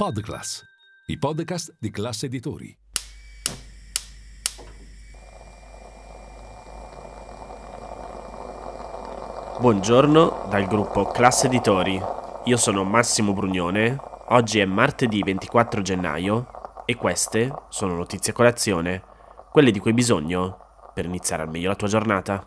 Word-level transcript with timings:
Podclass, 0.00 0.62
i 1.06 1.18
podcast 1.18 1.74
di 1.76 1.90
classe 1.90 2.26
editori. 2.26 2.72
Buongiorno 9.58 10.46
dal 10.48 10.68
gruppo 10.68 11.06
Classe 11.06 11.48
Editori. 11.48 12.00
Io 12.44 12.56
sono 12.56 12.84
Massimo 12.84 13.32
Brugnone. 13.32 13.96
Oggi 14.28 14.60
è 14.60 14.64
martedì 14.66 15.20
24 15.20 15.82
gennaio 15.82 16.46
e 16.84 16.94
queste 16.94 17.52
sono 17.68 17.96
notizie 17.96 18.32
colazione, 18.32 19.02
quelle 19.50 19.72
di 19.72 19.80
cui 19.80 19.90
hai 19.90 19.96
bisogno 19.96 20.58
per 20.94 21.06
iniziare 21.06 21.42
al 21.42 21.50
meglio 21.50 21.70
la 21.70 21.74
tua 21.74 21.88
giornata. 21.88 22.46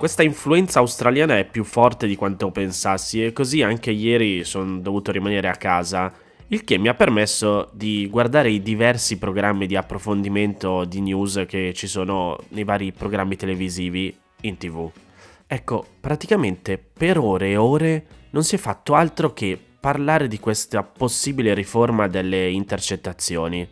Questa 0.00 0.22
influenza 0.22 0.78
australiana 0.78 1.36
è 1.36 1.44
più 1.44 1.62
forte 1.62 2.06
di 2.06 2.16
quanto 2.16 2.50
pensassi 2.50 3.22
e 3.22 3.34
così 3.34 3.60
anche 3.60 3.90
ieri 3.90 4.44
sono 4.44 4.78
dovuto 4.78 5.12
rimanere 5.12 5.46
a 5.46 5.56
casa, 5.56 6.10
il 6.46 6.64
che 6.64 6.78
mi 6.78 6.88
ha 6.88 6.94
permesso 6.94 7.68
di 7.74 8.08
guardare 8.08 8.48
i 8.50 8.62
diversi 8.62 9.18
programmi 9.18 9.66
di 9.66 9.76
approfondimento 9.76 10.86
di 10.86 11.02
news 11.02 11.44
che 11.46 11.74
ci 11.74 11.86
sono 11.86 12.38
nei 12.48 12.64
vari 12.64 12.92
programmi 12.92 13.36
televisivi 13.36 14.16
in 14.40 14.56
tv. 14.56 14.90
Ecco, 15.46 15.86
praticamente 16.00 16.78
per 16.78 17.18
ore 17.18 17.50
e 17.50 17.56
ore 17.56 18.06
non 18.30 18.42
si 18.42 18.54
è 18.54 18.58
fatto 18.58 18.94
altro 18.94 19.34
che 19.34 19.60
parlare 19.78 20.28
di 20.28 20.40
questa 20.40 20.82
possibile 20.82 21.52
riforma 21.52 22.08
delle 22.08 22.48
intercettazioni. 22.48 23.68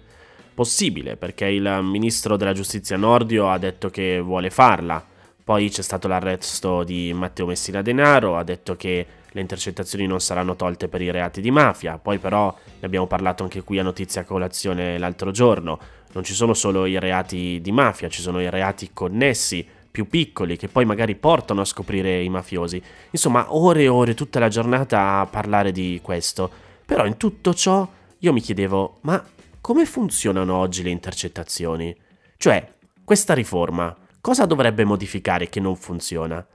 Possibile 0.52 1.16
perché 1.16 1.46
il 1.46 1.80
ministro 1.84 2.36
della 2.36 2.52
giustizia 2.52 2.98
Nordio 2.98 3.48
ha 3.48 3.56
detto 3.56 3.88
che 3.88 4.20
vuole 4.20 4.50
farla 4.50 5.16
poi 5.48 5.70
c'è 5.70 5.80
stato 5.80 6.08
l'arresto 6.08 6.84
di 6.84 7.10
Matteo 7.14 7.46
Messina 7.46 7.80
Denaro, 7.80 8.36
ha 8.36 8.44
detto 8.44 8.76
che 8.76 9.06
le 9.30 9.40
intercettazioni 9.40 10.06
non 10.06 10.20
saranno 10.20 10.56
tolte 10.56 10.88
per 10.88 11.00
i 11.00 11.10
reati 11.10 11.40
di 11.40 11.50
mafia, 11.50 11.96
poi 11.96 12.18
però 12.18 12.54
ne 12.78 12.86
abbiamo 12.86 13.06
parlato 13.06 13.44
anche 13.44 13.62
qui 13.62 13.78
a 13.78 13.82
notizia 13.82 14.24
colazione 14.24 14.98
l'altro 14.98 15.30
giorno, 15.30 15.78
non 16.12 16.22
ci 16.22 16.34
sono 16.34 16.52
solo 16.52 16.84
i 16.84 17.00
reati 17.00 17.60
di 17.62 17.72
mafia, 17.72 18.10
ci 18.10 18.20
sono 18.20 18.42
i 18.42 18.50
reati 18.50 18.90
connessi, 18.92 19.66
più 19.90 20.06
piccoli, 20.06 20.58
che 20.58 20.68
poi 20.68 20.84
magari 20.84 21.14
portano 21.14 21.62
a 21.62 21.64
scoprire 21.64 22.20
i 22.20 22.28
mafiosi. 22.28 22.82
Insomma, 23.12 23.46
ore 23.54 23.84
e 23.84 23.88
ore, 23.88 24.12
tutta 24.12 24.38
la 24.38 24.48
giornata 24.48 25.20
a 25.20 25.26
parlare 25.26 25.72
di 25.72 25.98
questo. 26.02 26.50
Però 26.84 27.06
in 27.06 27.16
tutto 27.16 27.54
ciò 27.54 27.88
io 28.18 28.32
mi 28.34 28.42
chiedevo, 28.42 28.98
ma 29.00 29.24
come 29.62 29.86
funzionano 29.86 30.54
oggi 30.54 30.82
le 30.82 30.90
intercettazioni? 30.90 31.96
Cioè, 32.36 32.70
questa 33.02 33.32
riforma 33.32 33.96
Cosa 34.28 34.44
dovrebbe 34.44 34.84
modificare 34.84 35.48
che 35.48 35.58
non 35.58 35.74
funziona? 35.74 36.46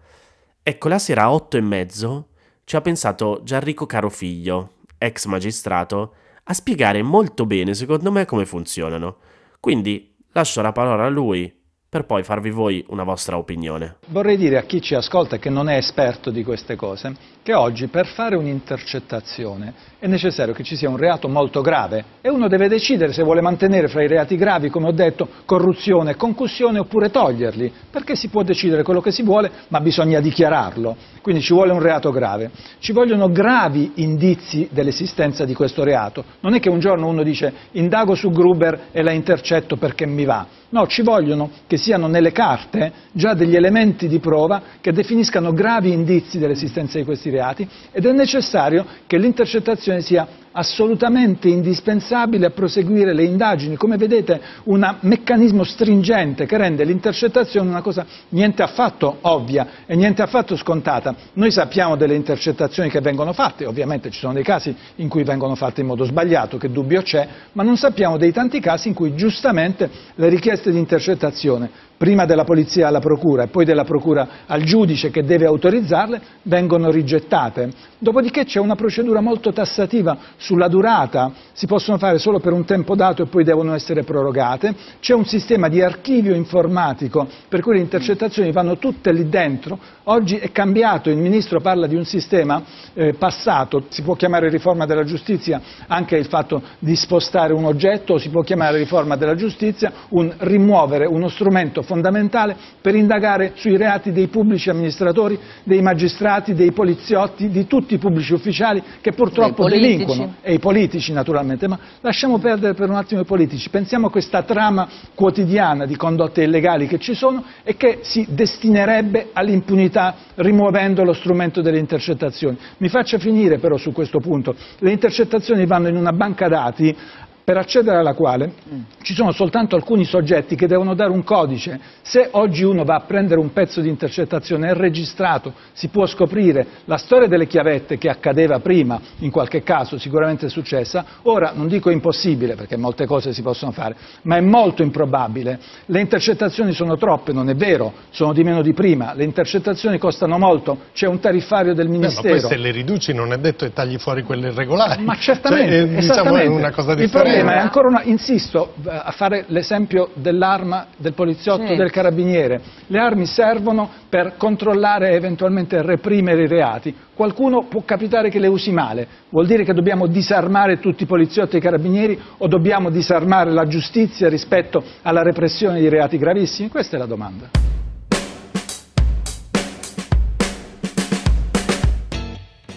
Ecco, 0.61 0.87
la 0.89 0.99
sera 0.99 1.23
a 1.23 1.33
otto 1.33 1.57
e 1.57 1.61
mezzo 1.61 2.27
ci 2.65 2.75
ha 2.75 2.81
pensato 2.81 3.41
Gianrico 3.43 3.87
Carofiglio, 3.87 4.73
ex 4.99 5.25
magistrato, 5.25 6.13
a 6.43 6.53
spiegare 6.53 7.01
molto 7.01 7.47
bene, 7.47 7.73
secondo 7.73 8.11
me, 8.11 8.25
come 8.25 8.45
funzionano. 8.45 9.17
Quindi 9.59 10.15
lascio 10.33 10.61
la 10.61 10.71
parola 10.71 11.05
a 11.05 11.09
lui 11.09 11.51
per 11.93 12.05
poi 12.05 12.23
farvi 12.23 12.49
voi 12.49 12.83
una 12.87 13.03
vostra 13.03 13.37
opinione. 13.37 13.97
Vorrei 14.07 14.35
dire 14.35 14.57
a 14.57 14.63
chi 14.63 14.81
ci 14.81 14.95
ascolta 14.95 15.37
che 15.37 15.51
non 15.51 15.69
è 15.69 15.75
esperto 15.75 16.31
di 16.31 16.43
queste 16.43 16.75
cose 16.75 17.15
che 17.43 17.53
oggi 17.53 17.87
per 17.87 18.07
fare 18.07 18.35
un'intercettazione 18.35 19.73
è 19.99 20.07
necessario 20.07 20.53
che 20.55 20.63
ci 20.63 20.75
sia 20.75 20.89
un 20.89 20.97
reato 20.97 21.27
molto 21.27 21.61
grave 21.61 22.03
e 22.21 22.29
uno 22.29 22.47
deve 22.47 22.67
decidere 22.67 23.13
se 23.13 23.21
vuole 23.21 23.41
mantenere 23.41 23.89
fra 23.89 24.01
i 24.01 24.07
reati 24.07 24.37
gravi, 24.37 24.69
come 24.69 24.87
ho 24.87 24.91
detto, 24.91 25.27
corruzione 25.45 26.11
e 26.11 26.15
concussione 26.15 26.79
oppure 26.79 27.11
toglierli, 27.11 27.71
perché 27.91 28.15
si 28.15 28.29
può 28.29 28.41
decidere 28.41 28.81
quello 28.81 29.01
che 29.01 29.11
si 29.11 29.21
vuole 29.21 29.51
ma 29.67 29.79
bisogna 29.79 30.19
dichiararlo, 30.19 30.95
quindi 31.21 31.41
ci 31.41 31.53
vuole 31.53 31.73
un 31.73 31.81
reato 31.81 32.11
grave. 32.11 32.49
Ci 32.79 32.91
vogliono 32.91 33.29
gravi 33.29 33.91
indizi 33.95 34.67
dell'esistenza 34.71 35.45
di 35.45 35.53
questo 35.53 35.83
reato, 35.83 36.23
non 36.39 36.55
è 36.55 36.59
che 36.59 36.69
un 36.69 36.79
giorno 36.79 37.07
uno 37.07 37.21
dice 37.21 37.53
indago 37.71 38.15
su 38.15 38.31
Gruber 38.31 38.85
e 38.91 39.03
la 39.03 39.11
intercetto 39.11 39.75
perché 39.75 40.07
mi 40.07 40.23
va, 40.23 40.47
No, 40.73 40.87
ci 40.87 41.03
vogliono 41.03 41.51
che 41.67 41.77
siano 41.83 42.07
nelle 42.07 42.31
carte 42.31 42.91
già 43.11 43.33
degli 43.33 43.55
elementi 43.55 44.07
di 44.07 44.19
prova 44.19 44.61
che 44.79 44.93
definiscano 44.93 45.51
gravi 45.51 45.91
indizi 45.91 46.39
dell'esistenza 46.39 46.97
di 46.97 47.03
questi 47.03 47.29
reati 47.29 47.67
ed 47.91 48.05
è 48.05 48.11
necessario 48.13 48.85
che 49.05 49.17
l'intercettazione 49.17 49.99
sia 50.01 50.25
assolutamente 50.53 51.49
indispensabile 51.49 52.47
a 52.47 52.49
proseguire 52.51 53.13
le 53.13 53.23
indagini. 53.23 53.75
Come 53.75 53.97
vedete 53.97 54.41
un 54.65 54.97
meccanismo 55.01 55.63
stringente 55.63 56.45
che 56.45 56.57
rende 56.57 56.83
l'intercettazione 56.83 57.69
una 57.69 57.81
cosa 57.81 58.05
niente 58.29 58.63
affatto 58.63 59.17
ovvia 59.21 59.67
e 59.85 59.95
niente 59.95 60.21
affatto 60.21 60.55
scontata. 60.55 61.15
Noi 61.33 61.51
sappiamo 61.51 61.95
delle 61.95 62.15
intercettazioni 62.15 62.89
che 62.89 63.01
vengono 63.01 63.33
fatte, 63.33 63.65
ovviamente 63.65 64.09
ci 64.09 64.19
sono 64.19 64.33
dei 64.33 64.43
casi 64.43 64.75
in 64.95 65.09
cui 65.09 65.23
vengono 65.23 65.55
fatte 65.55 65.81
in 65.81 65.87
modo 65.87 66.05
sbagliato, 66.05 66.57
che 66.57 66.71
dubbio 66.71 67.01
c'è, 67.01 67.27
ma 67.53 67.63
non 67.63 67.77
sappiamo 67.77 68.17
dei 68.17 68.31
tanti 68.31 68.59
casi 68.59 68.87
in 68.87 68.93
cui 68.93 69.15
giustamente 69.15 69.89
le 70.15 70.29
richieste 70.29 70.71
di 70.71 70.77
intercettazione 70.77 71.91
prima 72.03 72.25
della 72.25 72.43
polizia 72.43 72.89
alla 72.89 72.99
procura 72.99 73.43
e 73.43 73.47
poi 73.47 73.63
della 73.63 73.85
procura 73.85 74.27
al 74.45 74.63
giudice 74.63 75.09
che 75.09 75.23
deve 75.23 75.45
autorizzarle, 75.45 76.21
vengono 76.41 76.91
rigettate. 76.91 77.71
Dopodiché 77.97 78.43
c'è 78.43 78.59
una 78.59 78.75
procedura 78.75 79.21
molto 79.21 79.53
tassativa. 79.53 80.17
Sulla 80.35 80.67
durata, 80.67 81.31
si 81.53 81.65
possono 81.65 81.97
fare 81.97 82.17
solo 82.17 82.41
per 82.41 82.51
un 82.51 82.65
tempo 82.65 82.95
dato 82.95 83.23
e 83.23 83.27
poi 83.27 83.45
devono 83.45 83.73
essere 83.73 84.03
prorogate, 84.03 84.75
c'è 84.99 85.13
un 85.13 85.23
sistema 85.23 85.69
di 85.69 85.81
archivio 85.81 86.35
informatico 86.35 87.25
per 87.47 87.61
cui 87.61 87.75
le 87.75 87.79
intercettazioni 87.79 88.51
vanno 88.51 88.77
tutte 88.77 89.13
lì 89.13 89.29
dentro, 89.29 89.79
oggi 90.03 90.35
è 90.35 90.51
cambiato, 90.51 91.09
il 91.09 91.15
Ministro 91.15 91.61
parla 91.61 91.87
di 91.87 91.95
un 91.95 92.03
sistema 92.03 92.61
eh, 92.93 93.13
passato, 93.13 93.85
si 93.87 94.01
può 94.01 94.15
chiamare 94.15 94.49
riforma 94.49 94.85
della 94.85 95.05
giustizia 95.05 95.61
anche 95.87 96.17
il 96.17 96.25
fatto 96.25 96.61
di 96.79 96.97
spostare 96.97 97.53
un 97.53 97.63
oggetto 97.63 98.17
si 98.17 98.27
può 98.27 98.41
chiamare 98.41 98.77
riforma 98.77 99.15
della 99.15 99.35
giustizia 99.35 99.93
un 100.09 100.33
rimuovere 100.39 101.05
uno 101.05 101.29
strumento 101.29 101.81
fondamentale 101.93 102.55
per 102.81 102.95
indagare 102.95 103.51
sui 103.55 103.77
reati 103.77 104.11
dei 104.11 104.27
pubblici 104.27 104.71
amministratori, 104.71 105.37
dei 105.63 105.81
magistrati, 105.83 106.55
dei 106.55 106.71
poliziotti, 106.71 107.49
di 107.49 107.67
tutti 107.67 107.93
i 107.93 107.97
pubblici 107.99 108.33
ufficiali 108.33 108.81
che 108.99 109.11
purtroppo 109.11 109.69
delinquono. 109.69 110.35
E 110.41 110.53
i 110.53 110.59
politici 110.59 111.13
naturalmente, 111.13 111.67
ma 111.67 111.77
lasciamo 112.01 112.39
perdere 112.39 112.73
per 112.73 112.89
un 112.89 112.95
attimo 112.95 113.21
i 113.21 113.25
politici, 113.25 113.69
pensiamo 113.69 114.07
a 114.07 114.09
questa 114.09 114.41
trama 114.41 114.87
quotidiana 115.13 115.85
di 115.85 115.95
condotte 115.95 116.41
illegali 116.41 116.87
che 116.87 116.97
ci 116.97 117.13
sono 117.13 117.43
e 117.63 117.77
che 117.77 117.99
si 118.01 118.25
destinerebbe 118.29 119.29
all'impunità 119.33 120.15
rimuovendo 120.35 121.03
lo 121.03 121.13
strumento 121.13 121.61
delle 121.61 121.77
intercettazioni. 121.77 122.57
Mi 122.77 122.89
faccia 122.89 123.19
finire 123.19 123.59
però 123.59 123.77
su 123.77 123.91
questo 123.91 124.19
punto, 124.19 124.55
le 124.79 124.91
intercettazioni 124.91 125.67
vanno 125.67 125.89
in 125.89 125.95
una 125.95 126.11
banca 126.11 126.47
dati 126.47 126.95
per 127.43 127.57
accedere 127.57 127.97
alla 127.97 128.13
quale 128.13 128.51
mm. 128.73 128.81
ci 129.01 129.13
sono 129.13 129.31
soltanto 129.31 129.75
alcuni 129.75 130.05
soggetti 130.05 130.55
che 130.55 130.67
devono 130.67 130.93
dare 130.93 131.11
un 131.11 131.23
codice. 131.23 131.79
Se 132.01 132.29
oggi 132.31 132.63
uno 132.63 132.83
va 132.83 132.95
a 132.95 133.01
prendere 133.01 133.39
un 133.39 133.51
pezzo 133.51 133.81
di 133.81 133.89
intercettazione, 133.89 134.69
è 134.69 134.73
registrato, 134.73 135.53
si 135.73 135.89
può 135.89 136.05
scoprire 136.05 136.65
la 136.85 136.97
storia 136.97 137.27
delle 137.27 137.47
chiavette 137.47 137.97
che 137.97 138.09
accadeva 138.09 138.59
prima, 138.59 138.99
in 139.19 139.31
qualche 139.31 139.61
caso 139.61 139.97
sicuramente 139.97 140.45
è 140.45 140.49
successa, 140.49 141.05
ora 141.23 141.51
non 141.53 141.67
dico 141.67 141.89
impossibile 141.89 142.55
perché 142.55 142.77
molte 142.77 143.05
cose 143.05 143.33
si 143.33 143.41
possono 143.41 143.71
fare, 143.71 143.95
ma 144.23 144.37
è 144.37 144.41
molto 144.41 144.81
improbabile. 144.81 145.59
Le 145.87 145.99
intercettazioni 145.99 146.71
sono 146.71 146.95
troppe, 146.97 147.33
non 147.33 147.49
è 147.49 147.55
vero, 147.55 147.93
sono 148.09 148.31
di 148.31 148.43
meno 148.43 148.61
di 148.61 148.73
prima, 148.73 149.13
le 149.13 149.23
intercettazioni 149.23 149.97
costano 149.97 150.37
molto, 150.37 150.77
c'è 150.93 151.07
un 151.07 151.19
tariffario 151.19 151.73
del 151.73 151.89
Ministero. 151.89 152.21
Beh, 152.21 152.35
ma 152.35 152.47
poi 152.47 152.49
se 152.49 152.57
le 152.57 152.71
riduci 152.71 153.13
non 153.13 153.33
è 153.33 153.37
detto 153.37 153.65
e 153.65 153.73
tagli 153.73 153.97
fuori 153.97 154.23
quelle 154.23 154.47
irregolari. 154.47 155.03
Ma 155.03 155.15
certamente, 155.15 155.71
cioè, 155.71 155.81
eh, 155.81 155.95
diciamo, 155.99 156.37
è 156.37 156.45
una 156.45 156.71
cosa 156.71 156.95
differente 156.95 157.32
problema 157.33 157.55
è 157.55 157.61
ancora 157.61 157.87
una, 157.87 158.03
insisto 158.03 158.73
a 158.85 159.11
fare 159.11 159.45
l'esempio 159.47 160.09
dell'arma 160.13 160.87
del 160.97 161.13
poliziotto 161.13 161.67
sì. 161.67 161.75
del 161.75 161.91
carabiniere. 161.91 162.61
Le 162.87 162.99
armi 162.99 163.25
servono 163.25 163.89
per 164.09 164.35
controllare 164.37 165.11
e 165.11 165.15
eventualmente 165.15 165.81
reprimere 165.81 166.43
i 166.43 166.47
reati. 166.47 166.95
Qualcuno 167.13 167.65
può 167.67 167.81
capitare 167.83 168.29
che 168.29 168.39
le 168.39 168.47
usi 168.47 168.71
male. 168.71 169.07
Vuol 169.29 169.47
dire 169.47 169.63
che 169.63 169.73
dobbiamo 169.73 170.07
disarmare 170.07 170.79
tutti 170.79 171.03
i 171.03 171.07
poliziotti 171.07 171.55
e 171.55 171.59
i 171.59 171.61
carabinieri 171.61 172.19
o 172.37 172.47
dobbiamo 172.47 172.89
disarmare 172.89 173.51
la 173.51 173.67
giustizia 173.67 174.29
rispetto 174.29 174.83
alla 175.01 175.21
repressione 175.21 175.79
di 175.79 175.89
reati 175.89 176.17
gravissimi? 176.17 176.69
Questa 176.69 176.95
è 176.95 176.99
la 176.99 177.05
domanda. 177.05 177.82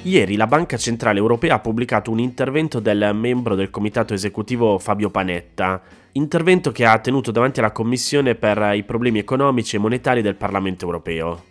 Ieri 0.06 0.36
la 0.36 0.46
Banca 0.46 0.76
Centrale 0.76 1.18
Europea 1.18 1.56
ha 1.56 1.58
pubblicato 1.58 2.12
un 2.12 2.20
intervento 2.20 2.78
del 2.78 3.10
membro 3.12 3.56
del 3.56 3.70
comitato 3.70 4.14
esecutivo 4.14 4.78
Fabio 4.78 5.10
Panetta, 5.10 5.82
intervento 6.12 6.70
che 6.70 6.84
ha 6.84 6.96
tenuto 7.00 7.32
davanti 7.32 7.58
alla 7.58 7.72
Commissione 7.72 8.36
per 8.36 8.76
i 8.76 8.84
problemi 8.84 9.18
economici 9.18 9.74
e 9.74 9.80
monetari 9.80 10.22
del 10.22 10.36
Parlamento 10.36 10.84
Europeo. 10.84 11.42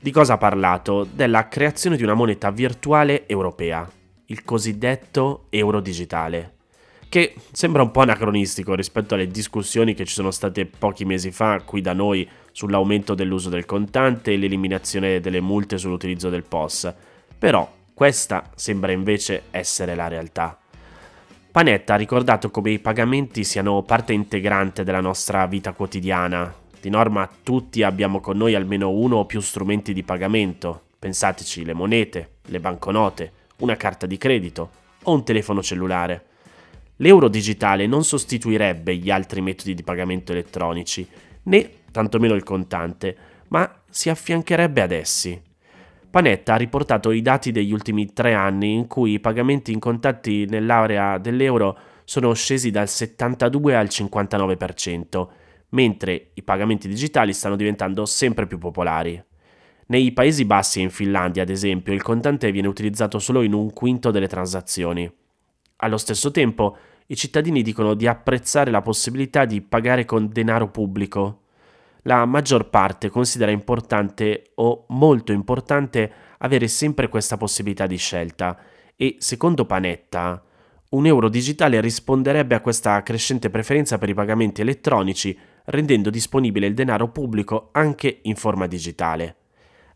Di 0.00 0.10
cosa 0.10 0.32
ha 0.32 0.36
parlato? 0.36 1.06
Della 1.14 1.46
creazione 1.46 1.96
di 1.96 2.02
una 2.02 2.14
moneta 2.14 2.50
virtuale 2.50 3.28
europea, 3.28 3.88
il 4.26 4.42
cosiddetto 4.42 5.46
euro 5.50 5.78
digitale, 5.78 6.54
che 7.08 7.34
sembra 7.52 7.82
un 7.82 7.92
po' 7.92 8.00
anacronistico 8.00 8.74
rispetto 8.74 9.14
alle 9.14 9.28
discussioni 9.28 9.94
che 9.94 10.06
ci 10.06 10.14
sono 10.14 10.32
state 10.32 10.66
pochi 10.66 11.04
mesi 11.04 11.30
fa 11.30 11.62
qui 11.64 11.80
da 11.80 11.92
noi 11.92 12.28
sull'aumento 12.50 13.14
dell'uso 13.14 13.48
del 13.48 13.64
contante 13.64 14.32
e 14.32 14.38
l'eliminazione 14.38 15.20
delle 15.20 15.40
multe 15.40 15.78
sull'utilizzo 15.78 16.30
del 16.30 16.42
POS. 16.42 16.92
Però 17.38 17.80
questa 17.94 18.50
sembra 18.54 18.92
invece 18.92 19.44
essere 19.50 19.94
la 19.94 20.08
realtà. 20.08 20.58
Panetta 21.50 21.94
ha 21.94 21.98
ricordato 21.98 22.50
come 22.50 22.70
i 22.70 22.78
pagamenti 22.78 23.44
siano 23.44 23.82
parte 23.82 24.14
integrante 24.14 24.84
della 24.84 25.00
nostra 25.00 25.46
vita 25.46 25.72
quotidiana. 25.72 26.52
Di 26.80 26.88
norma 26.88 27.28
tutti 27.42 27.82
abbiamo 27.82 28.20
con 28.20 28.38
noi 28.38 28.54
almeno 28.54 28.90
uno 28.90 29.16
o 29.16 29.26
più 29.26 29.40
strumenti 29.40 29.92
di 29.92 30.02
pagamento. 30.02 30.84
Pensateci, 30.98 31.64
le 31.64 31.74
monete, 31.74 32.36
le 32.46 32.58
banconote, 32.58 33.32
una 33.58 33.76
carta 33.76 34.06
di 34.06 34.16
credito 34.16 34.70
o 35.02 35.12
un 35.12 35.24
telefono 35.24 35.62
cellulare. 35.62 36.26
L'euro 36.96 37.28
digitale 37.28 37.86
non 37.86 38.02
sostituirebbe 38.02 38.96
gli 38.96 39.10
altri 39.10 39.42
metodi 39.42 39.74
di 39.74 39.82
pagamento 39.82 40.32
elettronici, 40.32 41.06
né 41.44 41.70
tantomeno 41.90 42.34
il 42.34 42.44
contante, 42.44 43.16
ma 43.48 43.82
si 43.90 44.08
affiancherebbe 44.08 44.80
ad 44.80 44.92
essi. 44.92 45.40
Panetta 46.12 46.52
ha 46.52 46.56
riportato 46.56 47.10
i 47.10 47.22
dati 47.22 47.52
degli 47.52 47.72
ultimi 47.72 48.12
tre 48.12 48.34
anni 48.34 48.74
in 48.74 48.86
cui 48.86 49.12
i 49.12 49.18
pagamenti 49.18 49.72
in 49.72 49.78
contatti 49.78 50.44
nell'area 50.44 51.16
dell'euro 51.16 51.78
sono 52.04 52.34
scesi 52.34 52.70
dal 52.70 52.86
72 52.86 53.74
al 53.74 53.86
59%, 53.86 55.28
mentre 55.70 56.32
i 56.34 56.42
pagamenti 56.42 56.86
digitali 56.86 57.32
stanno 57.32 57.56
diventando 57.56 58.04
sempre 58.04 58.46
più 58.46 58.58
popolari. 58.58 59.24
Nei 59.86 60.12
Paesi 60.12 60.44
Bassi 60.44 60.80
e 60.80 60.82
in 60.82 60.90
Finlandia, 60.90 61.44
ad 61.44 61.48
esempio, 61.48 61.94
il 61.94 62.02
contante 62.02 62.52
viene 62.52 62.68
utilizzato 62.68 63.18
solo 63.18 63.40
in 63.40 63.54
un 63.54 63.72
quinto 63.72 64.10
delle 64.10 64.28
transazioni. 64.28 65.10
Allo 65.76 65.96
stesso 65.96 66.30
tempo, 66.30 66.76
i 67.06 67.16
cittadini 67.16 67.62
dicono 67.62 67.94
di 67.94 68.06
apprezzare 68.06 68.70
la 68.70 68.82
possibilità 68.82 69.46
di 69.46 69.62
pagare 69.62 70.04
con 70.04 70.28
denaro 70.30 70.68
pubblico. 70.68 71.41
La 72.02 72.24
maggior 72.24 72.68
parte 72.68 73.10
considera 73.10 73.52
importante 73.52 74.50
o 74.56 74.86
molto 74.88 75.30
importante 75.30 76.12
avere 76.38 76.66
sempre 76.66 77.08
questa 77.08 77.36
possibilità 77.36 77.86
di 77.86 77.96
scelta 77.96 78.58
e, 78.96 79.16
secondo 79.18 79.66
Panetta, 79.66 80.42
un 80.90 81.06
euro 81.06 81.28
digitale 81.28 81.80
risponderebbe 81.80 82.56
a 82.56 82.60
questa 82.60 83.02
crescente 83.02 83.50
preferenza 83.50 83.98
per 83.98 84.08
i 84.08 84.14
pagamenti 84.14 84.60
elettronici, 84.60 85.38
rendendo 85.66 86.10
disponibile 86.10 86.66
il 86.66 86.74
denaro 86.74 87.08
pubblico 87.08 87.68
anche 87.72 88.18
in 88.22 88.34
forma 88.34 88.66
digitale. 88.66 89.36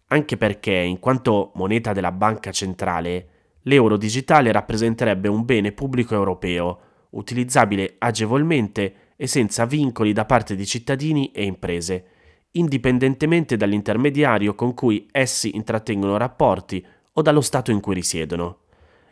Anche 0.08 0.36
perché, 0.36 0.72
in 0.72 1.00
quanto 1.00 1.50
moneta 1.56 1.92
della 1.92 2.12
banca 2.12 2.52
centrale, 2.52 3.28
l'euro 3.62 3.96
digitale 3.96 4.52
rappresenterebbe 4.52 5.26
un 5.26 5.44
bene 5.44 5.72
pubblico 5.72 6.14
europeo, 6.14 6.80
utilizzabile 7.10 7.96
agevolmente 7.98 8.94
e 9.16 9.26
senza 9.26 9.64
vincoli 9.64 10.12
da 10.12 10.24
parte 10.24 10.54
di 10.54 10.66
cittadini 10.66 11.30
e 11.32 11.44
imprese, 11.44 12.04
indipendentemente 12.52 13.56
dall'intermediario 13.56 14.54
con 14.54 14.74
cui 14.74 15.08
essi 15.10 15.56
intrattengono 15.56 16.16
rapporti 16.16 16.84
o 17.12 17.22
dallo 17.22 17.40
Stato 17.40 17.70
in 17.70 17.80
cui 17.80 17.94
risiedono. 17.94 18.58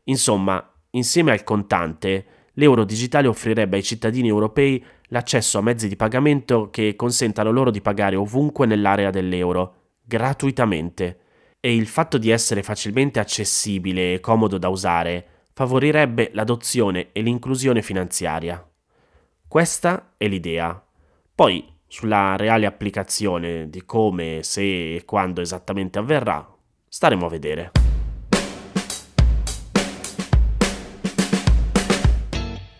Insomma, 0.04 0.72
insieme 0.90 1.32
al 1.32 1.42
contante, 1.42 2.26
l'euro 2.54 2.84
digitale 2.84 3.28
offrirebbe 3.28 3.76
ai 3.76 3.82
cittadini 3.82 4.28
europei 4.28 4.82
l'accesso 5.08 5.58
a 5.58 5.62
mezzi 5.62 5.88
di 5.88 5.96
pagamento 5.96 6.70
che 6.70 6.94
consentano 6.96 7.50
loro 7.50 7.70
di 7.70 7.80
pagare 7.80 8.16
ovunque 8.16 8.66
nell'area 8.66 9.10
dell'euro, 9.10 9.74
gratuitamente. 10.02 11.20
E 11.60 11.74
il 11.74 11.86
fatto 11.86 12.18
di 12.18 12.28
essere 12.28 12.62
facilmente 12.62 13.20
accessibile 13.20 14.14
e 14.14 14.20
comodo 14.20 14.58
da 14.58 14.68
usare 14.68 15.26
favorirebbe 15.54 16.30
l'adozione 16.34 17.08
e 17.12 17.22
l'inclusione 17.22 17.80
finanziaria. 17.80 18.62
Questa 19.54 20.14
è 20.16 20.26
l'idea. 20.26 20.84
Poi, 21.32 21.64
sulla 21.86 22.34
reale 22.34 22.66
applicazione 22.66 23.70
di 23.70 23.84
come, 23.84 24.40
se 24.42 24.96
e 24.96 25.04
quando 25.04 25.40
esattamente 25.40 26.00
avverrà, 26.00 26.44
staremo 26.88 27.26
a 27.26 27.28
vedere. 27.28 27.70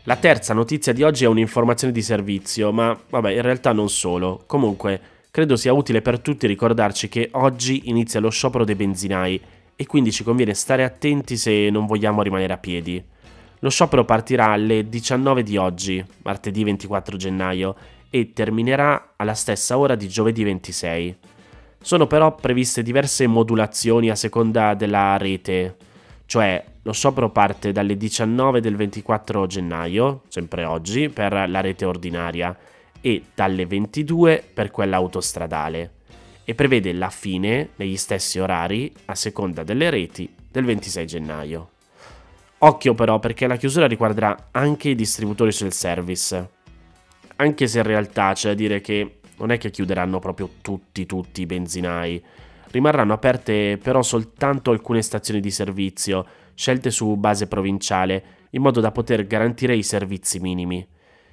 La 0.02 0.16
terza 0.16 0.52
notizia 0.52 0.92
di 0.92 1.04
oggi 1.04 1.22
è 1.22 1.28
un'informazione 1.28 1.92
di 1.92 2.02
servizio, 2.02 2.72
ma 2.72 2.98
vabbè, 3.08 3.30
in 3.30 3.42
realtà 3.42 3.70
non 3.70 3.88
solo. 3.88 4.42
Comunque, 4.44 5.00
credo 5.30 5.54
sia 5.54 5.72
utile 5.72 6.02
per 6.02 6.18
tutti 6.18 6.48
ricordarci 6.48 7.08
che 7.08 7.28
oggi 7.34 7.88
inizia 7.88 8.18
lo 8.18 8.30
sciopero 8.30 8.64
dei 8.64 8.74
benzinai 8.74 9.40
e 9.76 9.86
quindi 9.86 10.10
ci 10.10 10.24
conviene 10.24 10.54
stare 10.54 10.82
attenti 10.82 11.36
se 11.36 11.70
non 11.70 11.86
vogliamo 11.86 12.20
rimanere 12.20 12.52
a 12.52 12.58
piedi. 12.58 13.12
Lo 13.64 13.70
sciopero 13.70 14.04
partirà 14.04 14.50
alle 14.50 14.90
19 14.90 15.42
di 15.42 15.56
oggi, 15.56 16.04
martedì 16.22 16.64
24 16.64 17.16
gennaio, 17.16 17.74
e 18.10 18.34
terminerà 18.34 19.14
alla 19.16 19.32
stessa 19.32 19.78
ora 19.78 19.94
di 19.94 20.06
giovedì 20.06 20.44
26. 20.44 21.16
Sono 21.80 22.06
però 22.06 22.34
previste 22.34 22.82
diverse 22.82 23.26
modulazioni 23.26 24.10
a 24.10 24.16
seconda 24.16 24.74
della 24.74 25.16
rete, 25.16 25.76
cioè 26.26 26.62
lo 26.82 26.92
sciopero 26.92 27.30
parte 27.30 27.72
dalle 27.72 27.96
19 27.96 28.60
del 28.60 28.76
24 28.76 29.46
gennaio, 29.46 30.24
sempre 30.28 30.64
oggi, 30.64 31.08
per 31.08 31.48
la 31.48 31.62
rete 31.62 31.86
ordinaria 31.86 32.54
e 33.00 33.22
dalle 33.34 33.64
22 33.64 34.44
per 34.52 34.70
quella 34.70 34.96
autostradale 34.96 35.92
e 36.44 36.54
prevede 36.54 36.92
la 36.92 37.08
fine 37.08 37.70
negli 37.76 37.96
stessi 37.96 38.38
orari 38.38 38.92
a 39.06 39.14
seconda 39.14 39.62
delle 39.62 39.88
reti 39.88 40.30
del 40.50 40.66
26 40.66 41.06
gennaio. 41.06 41.68
Occhio 42.66 42.94
però 42.94 43.18
perché 43.18 43.46
la 43.46 43.56
chiusura 43.56 43.86
riguarderà 43.86 44.48
anche 44.50 44.88
i 44.88 44.94
distributori 44.94 45.52
sul 45.52 45.70
service, 45.70 46.48
anche 47.36 47.66
se 47.66 47.76
in 47.76 47.84
realtà 47.84 48.32
c'è 48.32 48.48
da 48.48 48.54
dire 48.54 48.80
che 48.80 49.18
non 49.36 49.50
è 49.50 49.58
che 49.58 49.70
chiuderanno 49.70 50.18
proprio 50.18 50.48
tutti 50.62 51.04
tutti 51.04 51.42
i 51.42 51.46
benzinai, 51.46 52.24
rimarranno 52.70 53.12
aperte 53.12 53.76
però 53.76 54.00
soltanto 54.00 54.70
alcune 54.70 55.02
stazioni 55.02 55.40
di 55.40 55.50
servizio 55.50 56.24
scelte 56.54 56.90
su 56.90 57.14
base 57.16 57.48
provinciale 57.48 58.24
in 58.50 58.62
modo 58.62 58.80
da 58.80 58.92
poter 58.92 59.26
garantire 59.26 59.76
i 59.76 59.82
servizi 59.82 60.38
minimi. 60.38 60.86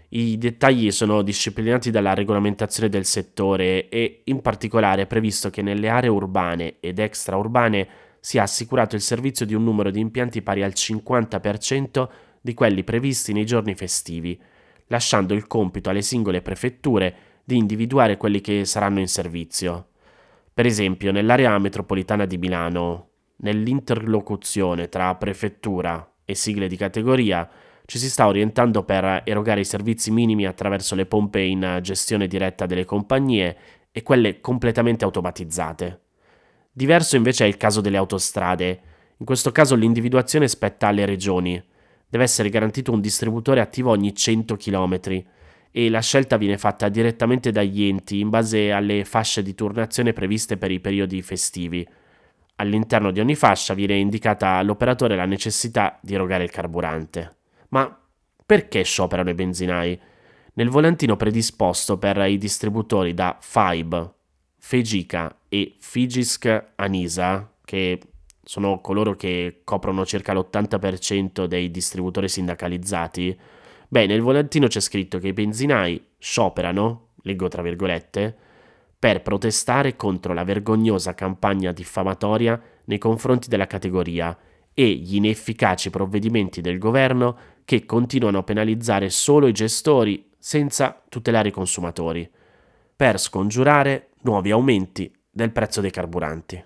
I 0.10 0.38
dettagli 0.38 0.92
sono 0.92 1.22
disciplinati 1.22 1.92
dalla 1.92 2.13
regolamentazione 2.13 2.89
del 2.89 3.06
settore 3.06 3.88
e 3.88 4.24
in 4.25 4.42
particolare 4.42 5.04
è 5.04 5.07
previsto 5.07 5.50
che 5.50 5.62
nelle 5.62 5.88
aree 5.88 6.10
urbane 6.10 6.75
ed 6.81 7.00
extraurbane 7.00 7.88
sia 8.22 8.44
assicurato 8.44 8.96
il 8.96 9.02
servizio 9.02 9.48
di 9.48 9.56
un 9.56 9.64
numero 9.64 9.90
di 9.90 10.00
impianti 10.00 10.44
pari 10.44 10.62
al 10.62 10.74
50% 10.76 12.08
di 12.40 12.54
quelli 12.54 12.84
previsti 12.84 13.34
nei 13.34 13.48
giorni 13.48 13.74
festivi, 13.74 14.40
lasciando 14.88 15.34
il 15.34 15.48
compito 15.48 15.90
alle 15.90 16.04
singole 16.04 16.44
prefetture 16.44 17.16
di 17.44 17.58
individuare 17.58 18.18
quelli 18.18 18.40
che 18.40 18.64
saranno 18.66 19.00
in 19.00 19.08
servizio. 19.08 19.88
Per 20.54 20.68
esempio, 20.68 21.12
nell'area 21.12 21.58
metropolitana 21.58 22.26
di 22.26 22.38
Milano, 22.38 23.10
nell'interlocuzione 23.38 24.88
tra 24.88 25.16
prefettura 25.16 26.13
e 26.24 26.36
sigle 26.36 26.68
di 26.68 26.78
categoria, 26.78 27.50
ci 27.86 27.98
si 27.98 28.08
sta 28.08 28.28
orientando 28.28 28.84
per 28.84 29.24
erogare 29.25 29.62
i 29.62 29.66
servizi 29.66 30.12
minimi 30.12 30.46
attraverso 30.46 30.94
le 30.94 31.08
pompe 31.08 31.42
in 31.42 31.80
gestione 31.82 32.28
diretta 32.28 32.68
delle 32.68 32.86
compagnie 32.86 33.58
e 33.92 34.04
quelle 34.04 34.40
completamente 34.40 35.06
automatizzate. 35.06 36.00
Diverso 36.74 37.18
invece 37.18 37.44
è 37.44 37.48
il 37.48 37.58
caso 37.58 37.82
delle 37.82 37.98
autostrade. 37.98 38.82
In 39.18 39.25
questo 39.25 39.51
caso 39.51 39.75
l'individuazione 39.75 40.48
spetta 40.48 40.88
alle 40.88 41.06
regioni. 41.06 41.62
Deve 42.08 42.24
essere 42.24 42.50
garantito 42.50 42.92
un 42.94 43.01
distributore 43.01 43.60
attivo 43.60 43.92
ogni 43.92 44.16
100 44.16 44.56
km 44.56 45.00
e 45.72 45.90
la 45.90 46.01
scelta 46.01 46.38
viene 46.38 46.58
fatta 46.58 46.90
direttamente 46.90 47.51
dagli 47.51 47.84
enti 47.84 48.20
in 48.20 48.30
base 48.30 48.72
alle 48.72 49.06
fasce 49.06 49.42
di 49.42 49.54
turnazione 49.54 50.13
previste 50.13 50.58
per 50.58 50.72
i 50.72 50.80
periodi 50.80 51.22
festivi. 51.22 51.88
All'interno 52.56 53.12
di 53.12 53.20
ogni 53.20 53.36
fascia 53.36 53.74
viene 53.74 53.96
indicata 53.96 54.51
all'operatore 54.51 55.16
la 55.16 55.25
necessità 55.25 55.98
di 56.01 56.13
erogare 56.13 56.44
il 56.44 56.51
carburante. 56.51 57.36
Ma 57.70 57.98
perché 58.46 58.84
scioperano 58.84 59.30
i 59.30 59.34
benzinai? 59.34 60.00
Nel 60.54 60.70
volantino 60.70 61.16
predisposto 61.16 61.98
per 61.98 62.18
i 62.18 62.38
distributori 62.38 63.13
da 63.13 63.38
FIBE, 63.40 64.13
Fegica 64.63 65.39
e 65.50 65.74
Figisk 65.80 66.65
Anisa, 66.75 67.51
che 67.65 68.00
sono 68.44 68.80
coloro 68.80 69.15
che 69.15 69.62
coprono 69.63 70.06
circa 70.06 70.34
l'80% 70.34 71.46
dei 71.46 71.72
distributori 71.72 72.30
sindacalizzati, 72.30 73.38
beh, 73.88 74.06
nel 74.06 74.22
volantino 74.22 74.68
c'è 74.68 74.80
scritto 74.80 75.18
che 75.18 75.30
i 75.30 75.34
benzinai 75.34 76.01
scioperano, 76.18 77.08
leggo 77.24 77.48
tra 77.48 77.63
virgolette, 77.63 78.34
per 78.98 79.24
protestare 79.24 79.96
contro 79.96 80.32
la 80.32 80.44
vergognosa 80.44 81.15
campagna 81.15 81.72
diffamatoria 81.72 82.62
nei 82.86 83.00
confronti 83.00 83.50
della 83.50 83.68
categoria 83.68 84.38
e 84.74 84.89
gli 84.89 85.15
inefficaci 85.15 85.89
provvedimenti 85.89 86.62
del 86.62 86.77
governo 86.77 87.36
che 87.65 87.84
continuano 87.86 88.38
a 88.38 88.44
penalizzare 88.44 89.10
solo 89.10 89.48
i 89.48 89.53
gestori 89.53 90.30
senza 90.38 91.01
tutelare 91.10 91.50
i 91.50 91.51
consumatori, 91.51 92.30
per 92.96 93.20
scongiurare 93.20 94.11
nuovi 94.22 94.51
aumenti 94.51 95.12
del 95.30 95.51
prezzo 95.51 95.82
dei 95.82 95.92
carburanti. 95.92 96.63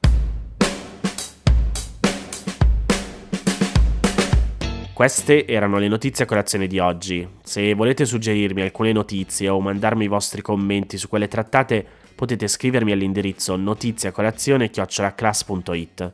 Queste 4.95 5.45
erano 5.45 5.77
le 5.77 5.89
notizie 5.89 6.23
a 6.23 6.27
colazione 6.27 6.67
di 6.67 6.79
oggi. 6.79 7.27
Se 7.43 7.73
volete 7.73 8.05
suggerirmi 8.05 8.61
alcune 8.61 8.93
notizie 8.93 9.49
o 9.49 9.59
mandarmi 9.59 10.05
i 10.05 10.07
vostri 10.07 10.41
commenti 10.41 10.97
su 10.97 11.09
quelle 11.09 11.27
trattate, 11.27 11.85
potete 12.15 12.47
scrivermi 12.47 12.93
all'indirizzo 12.93 13.57
notiziacolazione.it. 13.57 16.13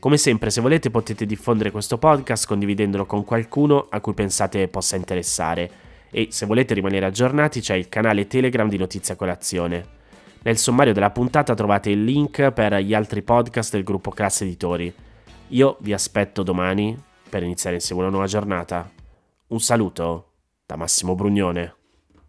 Come 0.00 0.16
sempre, 0.16 0.50
se 0.50 0.60
volete 0.60 0.90
potete 0.90 1.26
diffondere 1.26 1.70
questo 1.70 1.96
podcast 1.96 2.48
condividendolo 2.48 3.06
con 3.06 3.24
qualcuno 3.24 3.86
a 3.88 4.00
cui 4.00 4.14
pensate 4.14 4.66
possa 4.66 4.96
interessare. 4.96 5.70
E 6.10 6.26
se 6.30 6.44
volete 6.46 6.74
rimanere 6.74 7.06
aggiornati 7.06 7.60
c'è 7.60 7.74
il 7.74 7.88
canale 7.88 8.26
Telegram 8.26 8.68
di 8.68 8.78
Notizia 8.78 9.14
Colazione. 9.14 9.97
Nel 10.48 10.56
sommario 10.56 10.94
della 10.94 11.10
puntata 11.10 11.52
trovate 11.52 11.90
il 11.90 12.02
link 12.02 12.52
per 12.52 12.74
gli 12.76 12.94
altri 12.94 13.20
podcast 13.20 13.72
del 13.72 13.82
gruppo 13.84 14.10
Classe 14.10 14.44
Editori. 14.44 14.90
Io 15.48 15.76
vi 15.80 15.92
aspetto 15.92 16.42
domani 16.42 16.98
per 17.28 17.42
iniziare 17.42 17.76
insieme 17.76 18.00
una 18.00 18.10
nuova 18.10 18.24
giornata. 18.24 18.90
Un 19.48 19.60
saluto 19.60 20.30
da 20.64 20.76
Massimo 20.76 21.14
Brugnone. 21.14 21.77